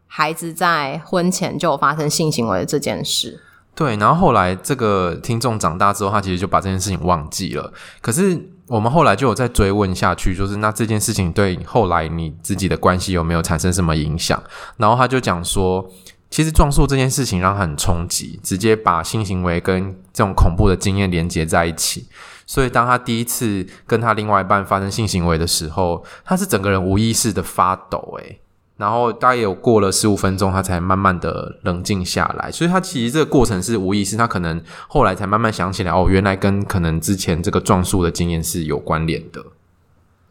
[0.08, 3.42] 孩子在婚前就有发生性行为这件事。
[3.76, 7.74] 对，然后后来这个听众长大之后，他其实就把这件事情忘记了。
[8.02, 14.42] 可是我们后来就有再追问下去，就是那这件事情对后来你自己的关系有没有产生什么影响？
[14.78, 15.90] 然后他就讲说。
[16.32, 22.08] 其实撞树这件事情让他很冲击，直接把性行为跟这种恐怖的经验连接在一起。
[22.48, 28.40] 所以当他第一次跟他另外一半发生性行为的时候，他是整个人无意识的发抖，诶，
[28.78, 32.50] 然后大概有过了十五分钟，他才慢慢的冷静下来。
[32.50, 39.44] 所以他其实这个过程是无意识，他可能后来才慢慢想起来，哦，原来跟可能之前这个撞树的经验是有关联的。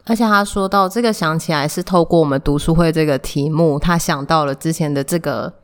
[0.06, 5.59] 而且他说到这个想起来是透过我们读书会这个题目，他想到了之前的这个。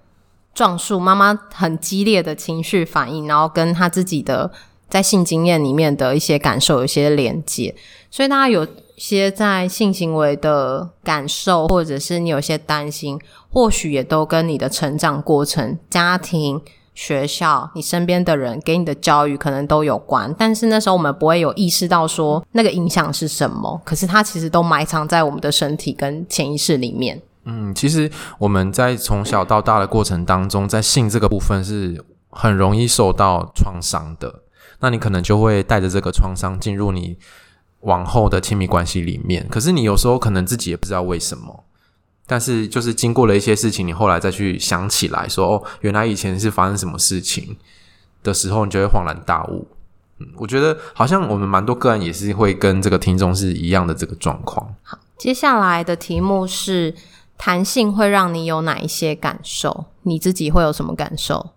[0.56, 4.50] 撞树，妈妈很激烈的情绪反应，然后跟他自己的
[4.88, 7.76] 在性经验里面的一些感受有些连接，
[8.10, 8.66] 所以大家有
[8.96, 13.20] 些在性行为的感受，或者是你有些担心，
[13.52, 16.58] 或许也都跟你的成长过程、家庭、
[16.94, 20.34] 学校、你身边的人给你的教育可能都有关。
[20.38, 27.20] 但是那时候我们不会有意识到说那个影响是什么，可是它其实都埋藏在我们的身体跟潜意识里面。
[27.48, 34.42] 嗯，其实我们在从小到大的过程当中，在性这个部分是很容易受到创伤的。
[34.80, 37.16] 那你可能就会带着这个创伤进入你
[37.82, 39.46] 往后的亲密关系里面。
[39.48, 41.62] 可是你有时候可能自己也不知道为什么，
[42.26, 47.56] 但是就是经过了一些事情，你后来再去想起来说，哦，原来以前是发生什么事情
[48.24, 49.68] 的时候，你就会恍然大悟。
[50.18, 54.74] 嗯，我觉得好像我们蛮多个案也是会跟这个听众是一样的这个状况。
[54.82, 56.92] 好，接下来的题目是。
[57.38, 59.86] 谈性会让你有哪一些感受？
[60.02, 61.50] 你自己会有什么感受？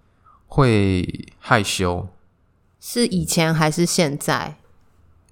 [0.47, 2.07] 会害羞。
[2.79, 4.55] 是以前还是现在？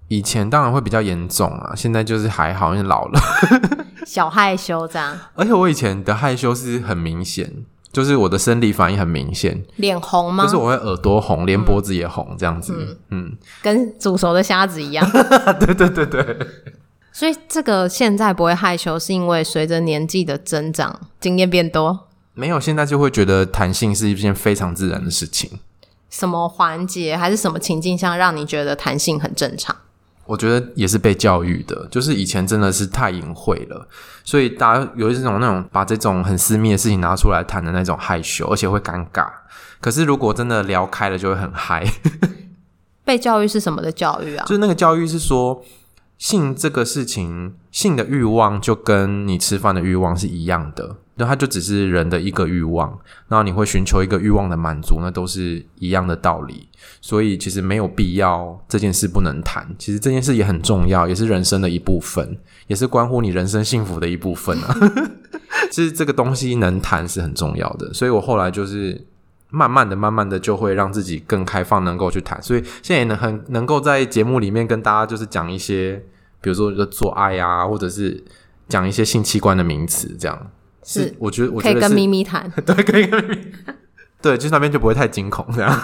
[0.10, 3.20] 以前当然会比较严重啊，现在就是还好，因为老了。
[4.06, 5.20] 小害羞这样。
[5.36, 7.52] 而且我以前的害羞是很明显，
[7.92, 10.46] 就是我的生理反应很明显，脸红吗？
[10.46, 12.98] 就是我会耳朵红，连脖子也红，这样子。
[13.10, 15.06] 嗯，嗯跟煮熟的虾子一样。
[15.60, 16.38] 对对对对。
[17.18, 22.08] 所以这个现在不会害羞，是因为随着年纪的增长，经验变多。
[22.36, 25.60] 没有，现在就会觉得弹性是一件非常自然的事情。
[26.12, 29.76] 什么环节还是什么情境下让你觉得弹性很正常？
[30.28, 33.88] 我觉得也是被教育的，就是以前真的是太隐晦了，
[34.24, 39.28] 所以大家有一种那种把这种很私密的事情拿出来谈的那种害羞，而且会尴尬。
[39.82, 41.84] 可是如果真的聊开了，就会很嗨。
[43.04, 44.46] 被教育是什么的教育啊？
[44.46, 45.64] 就是那个教育是说，
[46.18, 50.98] 性这个事情，性的欲望就跟你吃饭的欲望是一样的。
[51.20, 52.90] 那它就只是人的一个欲望，
[53.28, 56.68] 然后你会寻求一个欲望的满足，那都是一样的道理。
[57.02, 59.68] 所以其实没有必要这件事不能谈。
[59.80, 64.76] 其实这件事也很重要，也是人生的一部分，也是关乎你人生幸福的一部分啊。
[65.72, 67.92] 其实这个东西能谈是很重要的。
[67.94, 69.04] 所以我后来就是
[69.50, 72.42] 慢慢的、慢慢的就会让自己更开放，能够去谈。
[72.42, 76.04] 所以现在也能很能够在节目里面跟大家就是讲一些，
[76.42, 78.24] 比如说就做爱啊，或者是
[78.68, 80.52] 讲一些性器官的名词这样。
[80.84, 83.52] 是，我觉得我觉得可以跟咪咪谈，对，可以跟咪咪，
[84.22, 85.82] 对，就是那边就不会太惊恐这样。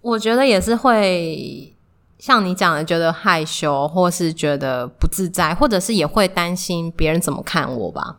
[0.00, 1.76] 我觉得也是会
[2.18, 8.18] 像你讲的，觉得害羞，或是觉得不自在，或者是也会担心别人怎么看我吧。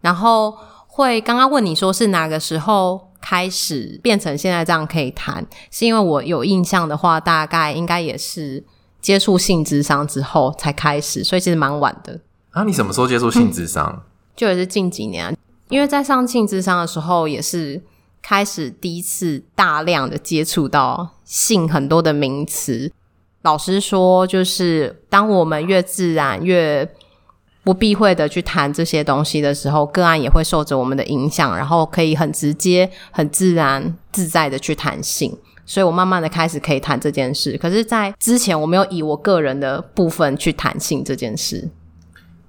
[0.00, 0.56] 然后
[0.86, 8.64] 会刚刚问你说是哪个时候开始变成现在这样可以谈，是因为我有印象的话，大概应该也是
[9.00, 12.20] 接触性智商之后才开始，所以其实蛮晚的。
[12.50, 13.92] 啊，你什么时候接触性智商？
[13.96, 14.02] 嗯
[14.38, 15.34] 就也是近几年啊，
[15.68, 17.82] 因为在上性智商的时候，也是
[18.22, 22.92] 开始第一次大量的接触到性很多的名词。
[23.42, 26.88] 老实说，就是当我们越自然、越
[27.68, 35.36] 不避讳的去谈这些东西的时候，个案也会受着我们的影响，然后可以很直接、很自然、自在的去谈性。
[35.66, 37.58] 所以我慢慢的开始可以谈这件事。
[37.60, 41.68] 可是，在之前，我没有以我个人的部分去谈性这件事。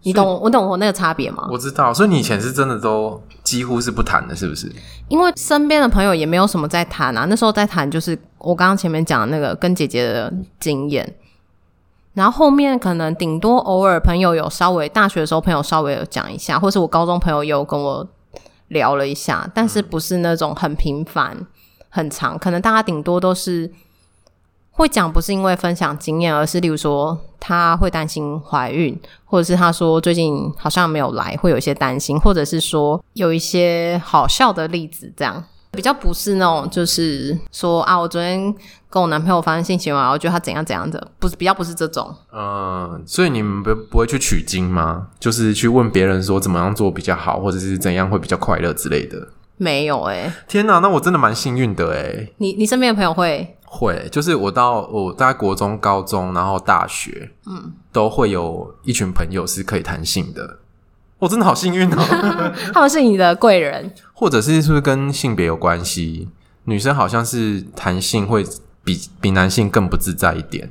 [0.03, 1.49] 你懂我懂我那个差别吗？
[1.51, 4.71] 我知道，所以你以前是真的都几乎是不谈的，是不是？
[5.09, 7.25] 因为身边的朋友也没有什么在谈啊。
[7.25, 11.13] 那时候在谈就是我刚刚前面讲的那个跟姐姐的经验，
[12.13, 18.07] 然后后面可能顶多偶尔朋友有稍微大学的时候朋友稍微有讲一下，或是我高中朋友有跟我
[18.69, 21.45] 聊了一下，但是不是那种很频繁、
[21.89, 23.71] 很长，可能大家顶多都是。
[24.71, 35.43] 会讲不是因为分享经验，而是例如说他会担心怀孕，或者是他说最近好像没有来，会有一些担心，或者是说有一些好笑的例子，这样
[35.79, 38.53] 比较不是那种就是说啊，我昨天
[38.89, 42.13] 跟我男朋友发生性行为，我觉得他怎样怎样的，不是比较不是这种。
[42.33, 45.07] 嗯，所以你们不不会去取经吗？
[45.21, 49.29] 就是去问别人说怎么样做比较好，或者是怎样会比较快乐之类的？
[49.55, 52.29] 没有哎、欸，天哪，那我真的蛮幸运的哎。
[52.39, 53.55] 你你身边的朋友会？
[53.63, 60.58] 会，就是我到我在国中、高中，然后大学，嗯，都会有一群朋友是可以谈性的。
[61.19, 61.97] 我真的好幸运哦，
[62.73, 66.29] 他们是你的贵人，或者是是不是跟性别有关系？
[66.63, 68.45] 女生好像是谈性会
[68.83, 70.69] 比比男性更不自在一点。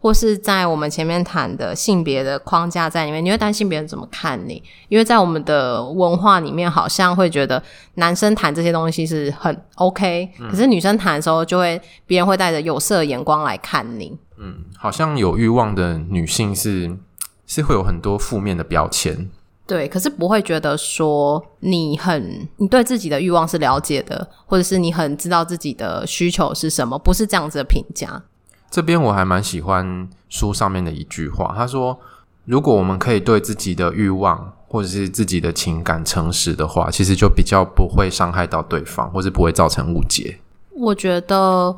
[0.00, 4.62] 或是在我们前面谈的性别的框架在里面，你会担心别人怎么看你？
[4.90, 7.62] 因为在我们的文化里面，好像会觉得
[7.94, 14.14] 男生谈这些东西是很 OK，嗯，可是女生谈的时候，就会别人会带着有色的眼光来看你。
[14.36, 16.94] 嗯，好像有欲望的女性是
[17.46, 19.30] 是会有很多负面的标签。
[19.66, 28.22] 对，可是不会觉得说你很你对自己的欲望是了解的，或者是你很知道自己的需求是什么，不是这样子的评价。
[28.70, 31.98] 这边我还蛮喜欢书上面的一句话，他说
[32.44, 40.40] ：“如果我们可以对自己的欲望或者是自己的情感诚实的话，其实就比较不会伤害到对方，或是不会造成误解。”
[40.76, 41.74] 我觉得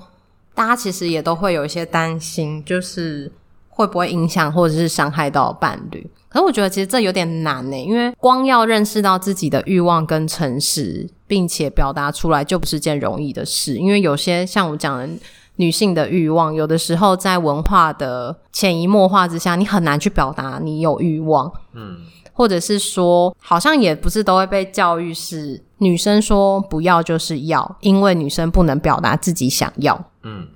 [0.55, 3.31] 大家其实也都会有一些担心，就是
[3.77, 6.11] 会不会影响或者是伤害到伴侣。
[6.29, 13.77] 可是我觉得其实这有点难呢，因为光要认识到自己的欲望跟诚实，并且表达出来，就不是件容易的事。
[13.77, 15.09] 因为有些像我讲的。
[15.59, 21.97] 女性的欲望，有的时候在文化的潜移默化之下，你很难去表达你有欲望，嗯，
[22.35, 30.47] 或者是说，好像也不是都会被教育是女生说不要就是要，因为女生不能表达自己想要，嗯，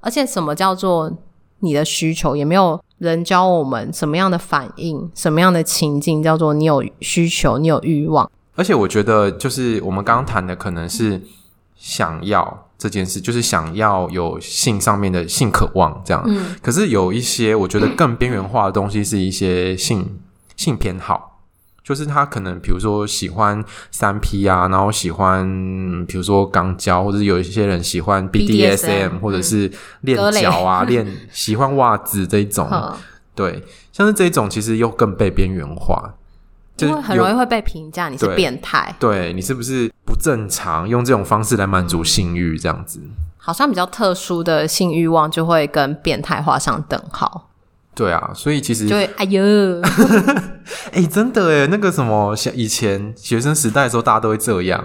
[0.00, 1.12] 而且什么叫做
[1.60, 8.30] 你的需求，也没有人教我们什么样的反应，什么样的情境叫做你有需求，你有欲望。
[8.56, 11.22] 而且我觉得，就是我们刚刚谈的，可能是
[11.76, 12.66] 想要。
[12.80, 16.24] 这件事就是想要有性上面的性渴望，这样。
[16.26, 16.56] 嗯。
[16.62, 20.18] 可是有一些我觉得更边缘化的东西，是一些性
[20.56, 21.29] 性偏好，
[21.82, 25.44] 就是他可能比如说喜欢三 P 啊，然后喜欢
[26.06, 29.70] 比如说肛交，或者有一些人喜欢 BDSM，或者是
[30.02, 32.68] 练脚啊，练喜欢袜子这一种。
[33.34, 36.12] 对，像是这一种其实又更被边缘化，
[36.76, 40.86] 就很容易会被评价你是变态，对，你是不是不正常？
[40.86, 43.00] 用这种方式来满足性欲，这样子，
[43.38, 47.49] 好像比较特殊的性欲望就会跟变态画上等号。
[48.00, 49.42] 对啊，所以其实就会哎呦，
[50.90, 54.82] 哎、欸，真的哎，那个什么，像以前学生时代的时候，大家都会这样。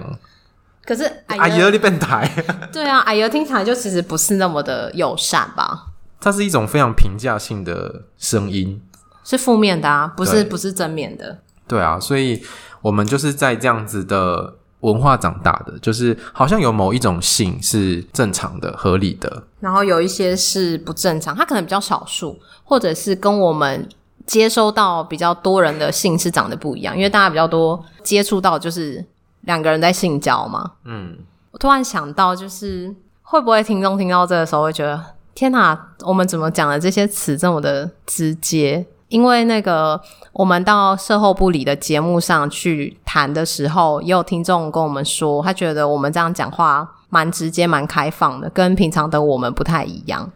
[0.84, 2.30] 可是哎呦，你变态？
[2.74, 5.93] 对啊，哎呦，听起来就其实不是那么的友善吧？
[6.20, 8.82] 它是一种非常评价性的声音，
[9.24, 11.39] 是负面的啊，不是不是正面的。
[11.70, 12.43] 对啊，所以
[12.82, 14.55] 我们就是在这样子的
[14.86, 23.88] 文化长大的，就是好像有某一种性是正常的、合理的，然后有一些是不正常，它可能比较少数，或者是跟我们
[24.25, 29.03] 接收到比较多人的性是长得不一样，因为大家比较多接触到就是
[29.41, 30.73] 两个人在性交嘛。
[30.86, 31.17] 嗯，
[31.51, 38.86] 我突然想到，就是会不会听众听到这个时候会觉得，天哪，我们怎么讲的这些词这么的直接？
[39.07, 40.01] 因为那个，
[40.33, 50.31] 我们到售后部里的节目上去谈的时候，也有听众跟我们说，他觉得我们这样讲话蛮直接、蛮开放的，跟平常的我们不太一样。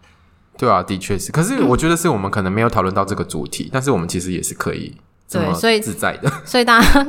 [0.56, 1.32] 对啊，的确是。
[1.32, 4.96] 可是我觉得是我们可能没有讨论到这个主题，嗯、但是我们其实也是可以
[5.28, 6.30] 这么自在的。
[6.30, 7.08] 所以，所以大家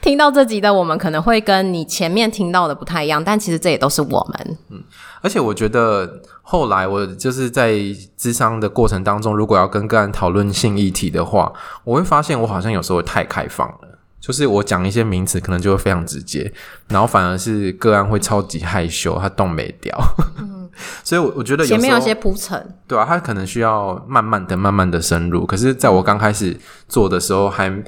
[0.00, 4.58] 听到这集的我们，可能会跟你前面听到的不太一样，但其实这也都是我们。
[4.70, 4.82] 嗯，
[5.20, 6.22] 而且我觉得。
[6.46, 7.72] 后来我就是在
[8.18, 11.50] 咨商的过程当中，如果要跟个案讨论性议题的话，
[11.84, 16.52] 我会发现我好像有时候太开放了，就是我讲一些名词可能就会非常直接，
[16.88, 19.98] 然后反而是个案会超级害羞，他动没掉。
[20.38, 20.68] 嗯、
[21.02, 25.46] 所以我，我我觉得有时候前面有些铺陈，对啊，他可能需要慢慢的、慢慢的深入。
[25.46, 27.82] 可是，在我刚开始做的时候，还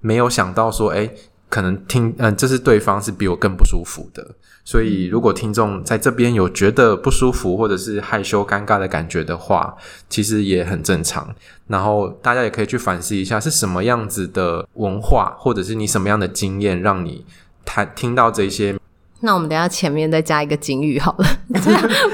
[0.00, 1.08] 没有想到说，哎，
[1.52, 4.26] 可能听，嗯、呃，这是对方是比我更不舒服的。
[4.64, 9.76] 所以，如果听众在这边有觉得不舒服，或者是害羞、尴尬的感觉的话，
[10.08, 11.34] 其实也很正常。
[11.66, 17.26] 然后，大家也可以去反思一下，是什么样子的文化，或者是你什么样的经验，让你
[17.66, 18.74] 谈听到这些。
[19.22, 21.26] 那我们等下前面再加一个警语好了，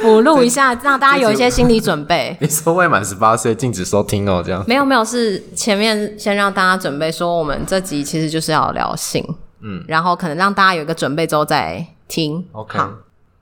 [0.02, 2.36] 补录一下，让大家有一些心理准备。
[2.40, 4.64] 你说未满十八岁禁止收听哦，这样？
[4.68, 9.24] 没有没有，是前面先让大家准备，说我们这集其实就是要聊性，
[9.61, 11.84] 嗯，然后可能让大家有一个准备之后再。
[12.11, 12.90] 听，OK，好，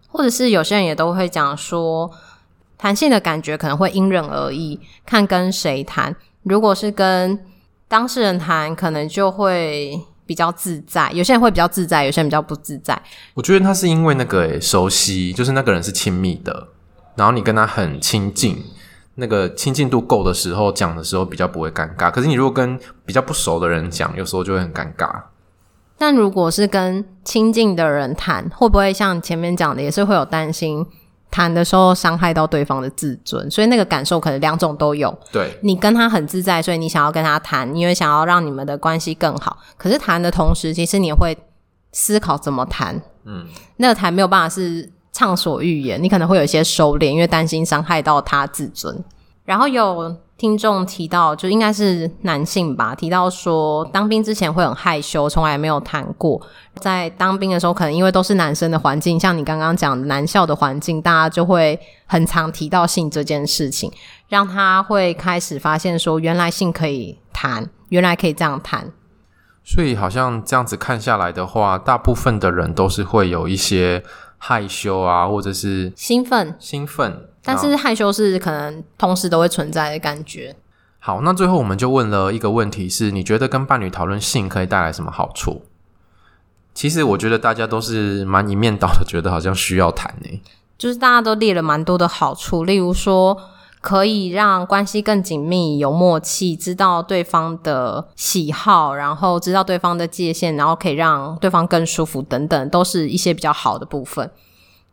[0.08, 2.10] 或者是有些人也都会讲说，
[2.76, 6.16] 谈性的感觉可能会因人而异，看跟谁谈。
[6.42, 7.38] 如果是跟
[7.86, 13.00] 当事人谈，可能就会比较自在；有些人会比较自在，有些人比较不自在。
[13.34, 16.68] 我觉得他是因为那个熟悉，就是那个人是亲密的，
[17.14, 18.62] 然后你跟他很亲近，
[19.14, 22.10] 那个亲近度够的时候，讲的时候比较不会尴尬。
[22.10, 25.22] 可是你如果跟比较不熟的人讲，有时候就会很尴尬。
[25.96, 30.84] 但如果是跟亲近的人谈，会不会像前面讲的，也是会有担心
[31.36, 33.50] 谈的时候伤害到对方的自尊？
[33.50, 35.14] 所以那个感受可能两种都有。
[35.30, 39.58] 对，你跟他很自在，所以你想要跟他谈，因为想要让你们的关系更好。
[39.76, 41.36] 可是谈的同时，其实你也会
[41.92, 42.98] 思考怎么谈。
[43.26, 43.44] 嗯，
[43.76, 49.04] 那个谈没有办法是畅所欲言，你可能会有一些收敛，因为担心伤害到他自尊。
[49.44, 50.16] 然后有。
[50.38, 56.40] 听众提到，就应该是男性吧，提到说当兵之前会很害羞，从来没有谈过。
[56.74, 63.90] 在当兵的时候，可能因为都是男生的环境，像你刚刚讲的男校的环境，大家就会很常提到性这件事情，
[64.28, 68.92] 让他会开始发现说，原来性可以谈，原来可以这样谈。
[69.64, 74.04] 所以好像这样子看下来的话，大部分的人都是会有一些
[74.36, 77.28] 害羞啊，或者是兴奋，兴奋。
[77.46, 80.54] 但是害羞是可能同时都会存在的感觉。
[80.98, 85.62] 好，那最后我们就问了一个问题是：你觉得跟伴侣讨论性可以带来什么好处？
[86.74, 90.42] 其实我觉得大家都是蛮一面倒的，觉得好像需要谈诶。
[90.76, 93.34] 就是大家都列了蛮多的好处，例如说
[93.80, 104.30] 可以让关系更紧密、有默契，知道对方的喜好，然后知道对方的界限，然后可以让对方更舒服等等，都是一些比较好的部分。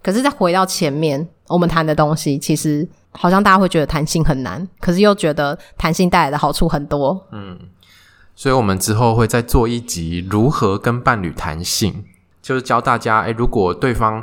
[0.04, 7.26] 可是再回到前面，我们谈的东西，其实好像大家会觉得谈性很难，可是又觉得谈性带来的好处很多。
[7.32, 7.58] 嗯，
[8.36, 12.04] 所以我们之后会再做一集如何跟伴侣谈性，
[12.42, 14.22] 就是教大家，诶，如果对方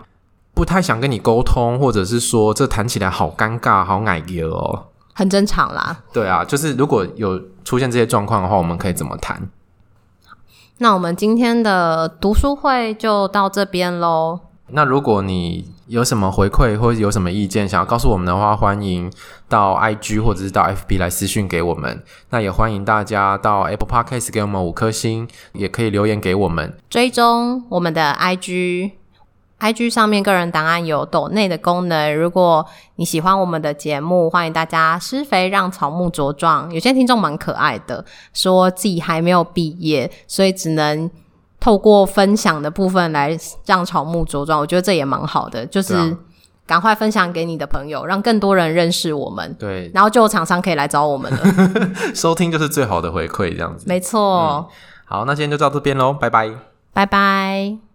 [0.52, 6.02] 不太想跟你沟通，或者是说这谈起来好尴尬、好矮油哦，很正常啦。
[6.12, 9.48] 对啊，就是如果有出现这些状况的话，我们可以怎么谈？
[10.78, 14.40] 那我们今天的读书会就到这边喽。
[14.72, 19.12] 那如果你有什么回馈或者有什么意见想要告诉我们的话，欢迎
[19.48, 22.02] 到 IG 或者是到 FB 来私讯给我们。
[22.30, 26.72] 那也欢迎大家到 Apple Podcast 给我们五颗星，也可以留言给我们。
[26.88, 32.14] 追踪我们的 IG，IG 上面个人档案有抖内的功能。
[32.14, 32.64] 如果
[32.96, 36.72] 你喜欢我们的节目，欢迎大家施肥让草木茁壮。
[36.72, 41.10] 有些听众蛮可爱的，说自己还没有毕业，所以只能。
[41.60, 45.64] 透过分享的部分来让草木茁壮，我觉得这也蛮好的。
[45.66, 46.16] 就是
[46.66, 49.54] 赶快分享给你的朋友，让更多人认识我们。
[49.58, 51.90] 对，然后就有厂商可以来找我们了。
[52.14, 53.84] 收听就是最好的回馈，这样子。
[53.86, 54.20] 没错。
[54.20, 54.66] 嗯。
[55.04, 56.50] 好，那今天就到这边喽，拜拜。
[56.92, 57.89] 拜拜。